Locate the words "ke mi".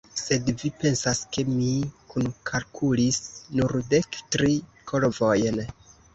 1.37-1.67